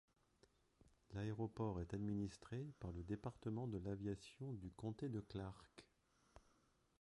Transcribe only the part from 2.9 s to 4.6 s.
le Département de l'aviation